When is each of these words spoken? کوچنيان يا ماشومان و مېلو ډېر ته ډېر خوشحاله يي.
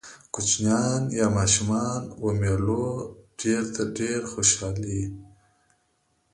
کوچنيان 0.33 1.01
يا 1.17 1.27
ماشومان 1.37 2.01
و 2.21 2.25
مېلو 2.39 2.85
ډېر 3.41 3.63
ته 3.75 3.81
ډېر 3.97 4.19
خوشحاله 4.31 4.87
يي. 4.97 5.05